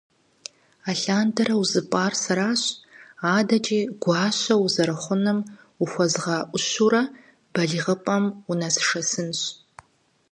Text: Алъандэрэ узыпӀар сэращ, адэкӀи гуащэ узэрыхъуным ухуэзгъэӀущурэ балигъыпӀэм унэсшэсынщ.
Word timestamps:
Алъандэрэ 0.89 1.55
узыпӀар 1.61 2.13
сэращ, 2.21 2.61
адэкӀи 3.35 3.79
гуащэ 4.03 4.55
узэрыхъуным 4.63 5.39
ухуэзгъэӀущурэ 5.83 7.03
балигъыпӀэм 7.53 8.23
унэсшэсынщ. 8.49 9.39